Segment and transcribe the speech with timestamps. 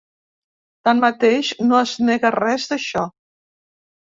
[0.87, 3.05] Tanmateix, no es nega res d’això.